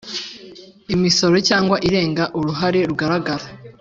[0.95, 3.45] Imisoro cyangwa irenga uruhare rugaragara